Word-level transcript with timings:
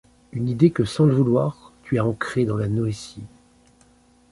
Une 0.31 0.49
idée 0.49 0.71
que, 0.71 0.83
sans 0.83 1.05
le 1.05 1.13
vouloir, 1.13 1.73
tu 1.83 1.99
as 1.99 2.05
ancrée 2.07 2.43
dans 2.45 2.57
la 2.57 2.67
noétie. 2.67 3.21